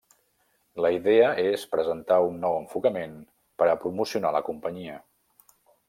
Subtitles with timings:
[0.85, 3.13] La idea és presentar un nou enfocament
[3.61, 4.99] per a promocionar la companyia.